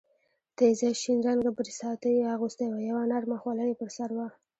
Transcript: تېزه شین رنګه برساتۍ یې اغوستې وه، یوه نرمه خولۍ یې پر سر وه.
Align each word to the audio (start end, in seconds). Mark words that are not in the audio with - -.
تېزه 0.57 0.89
شین 1.01 1.17
رنګه 1.27 1.51
برساتۍ 1.57 2.11
یې 2.19 2.25
اغوستې 2.35 2.65
وه، 2.71 2.79
یوه 2.89 3.03
نرمه 3.11 3.37
خولۍ 3.41 3.65
یې 3.69 3.79
پر 3.81 3.89
سر 3.97 4.09
وه. 4.17 4.27